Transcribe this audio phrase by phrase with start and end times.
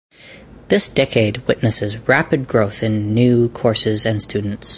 [0.69, 4.69] This decade witnesses rapid growth in new courses and students.